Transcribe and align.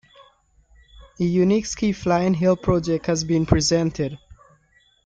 A 1.19 1.23
unique 1.23 1.67
ski 1.67 1.91
flying 1.91 2.33
hill 2.33 2.55
project 2.57 3.05
has 3.05 3.23
been 3.23 3.45
presented. 3.45 4.17